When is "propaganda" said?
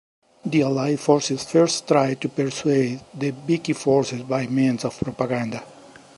4.99-5.63